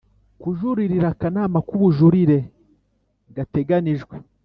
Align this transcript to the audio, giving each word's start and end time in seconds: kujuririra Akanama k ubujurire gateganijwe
kujuririra 0.41 1.07
Akanama 1.13 1.59
k 1.67 1.69
ubujurire 1.77 2.37
gateganijwe 3.35 4.15